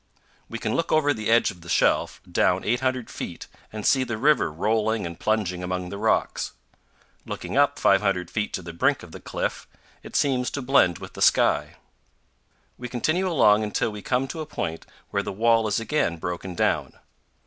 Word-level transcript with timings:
We 0.49 0.57
can 0.57 0.73
look 0.75 0.91
over 0.91 1.13
the 1.13 1.29
edge 1.29 1.51
of 1.51 1.61
the 1.61 1.69
shelf, 1.69 2.21
down 2.27 2.63
800 2.63 3.07
feet, 3.07 3.45
and 3.71 3.85
see 3.85 4.03
the 4.03 4.17
river 4.17 4.51
rolling 4.51 5.05
and 5.05 5.19
plunging 5.19 5.61
among 5.61 5.89
the 5.89 5.99
rocks. 5.99 6.53
Looking 7.23 7.55
up 7.55 7.77
500 7.77 8.31
feet 8.31 8.51
to 8.53 8.63
the 8.63 8.73
brink 8.73 9.03
of 9.03 9.11
the 9.11 9.19
cliff, 9.21 9.67
it 10.01 10.15
seems 10.15 10.49
to 10.49 10.61
blend 10.63 10.97
with 10.97 11.13
the 11.13 11.21
sky. 11.21 11.75
We 12.79 12.89
continue 12.89 13.29
along 13.29 13.61
until 13.61 13.91
we 13.91 14.01
come 14.01 14.27
to 14.29 14.41
a 14.41 14.47
point 14.47 14.87
where 15.11 15.21
the 15.21 15.31
wall 15.31 15.67
is 15.67 15.79
again 15.79 16.17
broken 16.17 16.55
down. 16.55 16.93